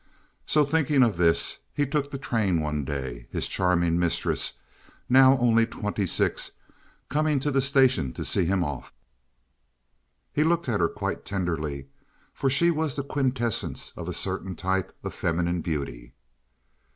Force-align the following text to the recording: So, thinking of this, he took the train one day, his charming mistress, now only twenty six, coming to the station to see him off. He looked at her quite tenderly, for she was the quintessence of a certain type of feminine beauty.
So, 0.47 0.65
thinking 0.65 1.03
of 1.03 1.17
this, 1.17 1.59
he 1.75 1.85
took 1.85 2.09
the 2.09 2.17
train 2.17 2.59
one 2.59 2.83
day, 2.83 3.27
his 3.29 3.47
charming 3.47 3.99
mistress, 3.99 4.53
now 5.07 5.37
only 5.37 5.67
twenty 5.67 6.07
six, 6.07 6.53
coming 7.07 7.39
to 7.39 7.51
the 7.51 7.61
station 7.61 8.11
to 8.13 8.25
see 8.25 8.45
him 8.45 8.63
off. 8.63 8.91
He 10.33 10.43
looked 10.43 10.67
at 10.67 10.79
her 10.79 10.89
quite 10.89 11.23
tenderly, 11.23 11.85
for 12.33 12.49
she 12.49 12.71
was 12.71 12.95
the 12.95 13.03
quintessence 13.03 13.93
of 13.95 14.07
a 14.07 14.11
certain 14.13 14.55
type 14.55 14.91
of 15.03 15.13
feminine 15.13 15.61
beauty. 15.61 16.13